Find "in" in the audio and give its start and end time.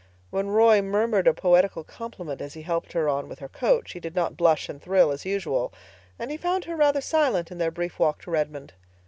7.51-7.59